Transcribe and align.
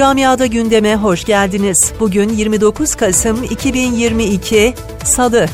Camiada 0.00 0.46
gündeme 0.46 0.96
hoş 0.96 1.24
geldiniz. 1.24 1.92
Bugün 2.00 2.28
29 2.28 2.94
Kasım 2.94 3.44
2022 3.44 4.74
Salı. 5.04 5.46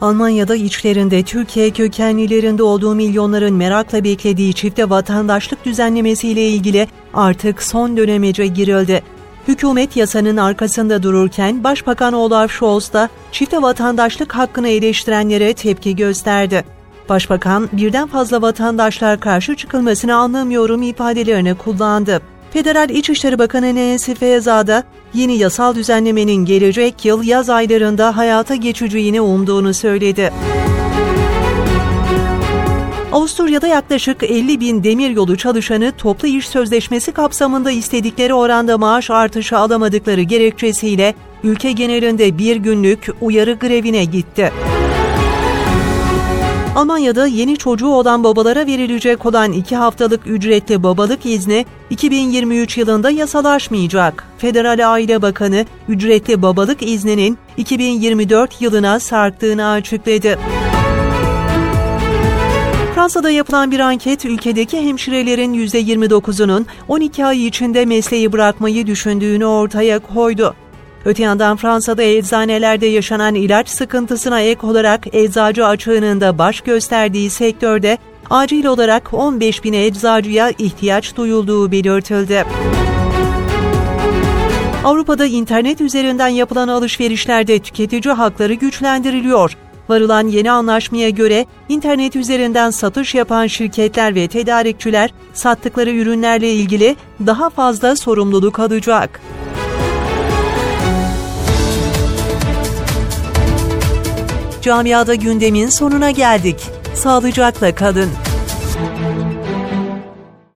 Almanya'da 0.00 0.56
içlerinde 0.56 1.22
Türkiye 1.22 1.70
kökenlilerinde 1.70 2.62
olduğu 2.62 2.94
milyonların 2.94 3.54
merakla 3.54 4.04
beklediği 4.04 4.54
çifte 4.54 4.90
vatandaşlık 4.90 5.64
düzenlemesiyle 5.64 6.48
ilgili 6.48 6.88
artık 7.14 7.62
son 7.62 7.96
dönemece 7.96 8.46
girildi. 8.46 9.02
Hükümet 9.48 9.96
yasanın 9.96 10.36
arkasında 10.36 11.02
dururken 11.02 11.64
Başbakan 11.64 12.12
Olaf 12.12 12.50
Scholz 12.50 12.92
da 12.92 13.08
çifte 13.32 13.62
vatandaşlık 13.62 14.34
hakkını 14.34 14.68
eleştirenlere 14.68 15.52
tepki 15.52 15.96
gösterdi. 15.96 16.75
Başbakan 17.08 17.68
birden 17.72 18.08
fazla 18.08 18.42
vatandaşlar 18.42 19.20
karşı 19.20 19.56
çıkılmasını 19.56 20.14
anlamıyorum 20.16 20.82
ifadelerini 20.82 21.54
kullandı. 21.54 22.20
Federal 22.50 22.90
İçişleri 22.90 23.38
Bakanı 23.38 23.74
Nancy 23.74 24.12
Faeser 24.12 24.66
da 24.66 24.82
yeni 25.14 25.38
yasal 25.38 25.74
düzenlemenin 25.74 26.44
gelecek 26.44 27.04
yıl 27.04 27.22
yaz 27.22 27.50
aylarında 27.50 28.16
hayata 28.16 28.54
geçeceğini 28.54 29.20
umduğunu 29.20 29.74
söyledi. 29.74 30.32
Avusturya'da 33.12 33.66
yaklaşık 33.66 34.22
50 34.22 34.60
bin 34.60 34.84
demiryolu 34.84 35.36
çalışanı 35.36 35.92
toplu 35.98 36.28
iş 36.28 36.48
sözleşmesi 36.48 37.12
kapsamında 37.12 37.70
istedikleri 37.70 38.34
oranda 38.34 38.78
maaş 38.78 39.10
artışı 39.10 39.58
alamadıkları 39.58 40.22
gerekçesiyle 40.22 41.14
ülke 41.44 41.72
genelinde 41.72 42.38
bir 42.38 42.56
günlük 42.56 43.08
uyarı 43.20 43.52
grevine 43.52 44.04
gitti. 44.04 44.52
Almanya'da 46.76 47.26
yeni 47.26 47.56
çocuğu 47.56 47.88
olan 47.88 48.24
babalara 48.24 48.66
verilecek 48.66 49.26
olan 49.26 49.52
iki 49.52 49.76
haftalık 49.76 50.26
ücretli 50.26 50.82
babalık 50.82 51.26
izni 51.26 51.66
2023 51.90 52.78
yılında 52.78 53.10
yasalaşmayacak. 53.10 54.28
Federal 54.38 54.92
Aile 54.92 55.22
Bakanı 55.22 55.64
ücretli 55.88 56.42
babalık 56.42 56.82
izninin 56.82 57.38
2024 57.56 58.62
yılına 58.62 59.00
sarktığını 59.00 59.68
açıkladı. 59.70 60.38
Fransa'da 62.94 63.30
yapılan 63.30 63.70
bir 63.70 63.80
anket 63.80 64.24
ülkedeki 64.24 64.80
hemşirelerin 64.82 65.54
%29'unun 65.54 66.64
12 66.88 67.24
ay 67.24 67.46
içinde 67.46 67.86
mesleği 67.86 68.32
bırakmayı 68.32 68.86
düşündüğünü 68.86 69.46
ortaya 69.46 69.98
koydu. 69.98 70.54
Öte 71.06 71.22
yandan 71.22 71.56
Fransa'da 71.56 72.02
eczanelerde 72.02 72.86
yaşanan 72.86 73.34
ilaç 73.34 73.68
sıkıntısına 73.68 74.40
ek 74.40 74.66
olarak 74.66 75.14
eczacı 75.14 75.66
açığının 75.66 76.20
da 76.20 76.38
baş 76.38 76.60
gösterdiği 76.60 77.30
sektörde 77.30 77.98
acil 78.30 78.64
olarak 78.64 79.14
15 79.14 79.64
bin 79.64 79.72
eczacıya 79.72 80.50
ihtiyaç 80.58 81.16
duyulduğu 81.16 81.72
belirtildi. 81.72 82.44
Avrupa'da 84.84 85.26
internet 85.26 85.80
üzerinden 85.80 86.28
yapılan 86.28 86.68
alışverişlerde 86.68 87.58
tüketici 87.58 88.14
hakları 88.14 88.54
güçlendiriliyor. 88.54 89.56
Varılan 89.88 90.28
yeni 90.28 90.50
anlaşmaya 90.50 91.10
göre 91.10 91.46
internet 91.68 92.16
üzerinden 92.16 92.70
satış 92.70 93.14
yapan 93.14 93.46
şirketler 93.46 94.14
ve 94.14 94.28
tedarikçiler 94.28 95.10
sattıkları 95.34 95.90
ürünlerle 95.90 96.52
ilgili 96.52 96.96
daha 97.26 97.50
fazla 97.50 97.96
sorumluluk 97.96 98.58
alacak. 98.58 99.20
Camiada 104.66 105.14
gündemin 105.14 105.68
sonuna 105.68 106.10
geldik. 106.10 106.56
Sağlıcakla 106.94 107.74
kalın. 107.74 108.10